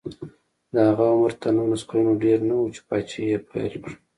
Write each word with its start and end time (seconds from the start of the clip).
د 0.73 0.75
هغه 0.87 1.05
عمر 1.13 1.31
تر 1.41 1.51
نولس 1.57 1.83
کلونو 1.89 2.13
ډېر 2.23 2.39
نه 2.49 2.55
و 2.57 2.71
چې 2.75 2.81
پاچاهي 2.87 3.25
یې 3.31 3.37
پیل 3.49 3.73
کړه. 3.83 3.95